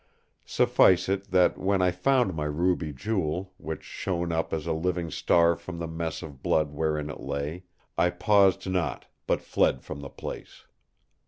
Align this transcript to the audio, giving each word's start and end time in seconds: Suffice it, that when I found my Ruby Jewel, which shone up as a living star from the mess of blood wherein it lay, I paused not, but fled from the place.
Suffice 0.47 1.07
it, 1.09 1.29
that 1.29 1.59
when 1.59 1.79
I 1.79 1.91
found 1.91 2.33
my 2.33 2.45
Ruby 2.45 2.91
Jewel, 2.91 3.53
which 3.57 3.83
shone 3.83 4.31
up 4.31 4.51
as 4.51 4.65
a 4.65 4.73
living 4.73 5.11
star 5.11 5.55
from 5.55 5.77
the 5.77 5.87
mess 5.87 6.23
of 6.23 6.41
blood 6.41 6.71
wherein 6.71 7.07
it 7.07 7.19
lay, 7.19 7.65
I 7.99 8.09
paused 8.09 8.67
not, 8.67 9.05
but 9.27 9.43
fled 9.43 9.83
from 9.83 9.99
the 9.99 10.09
place. 10.09 10.65